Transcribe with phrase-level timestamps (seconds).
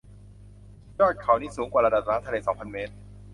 [0.99, 2.93] ยอดเขานี้สูงกว่าระดับน้ำทะเลสองพันเมตร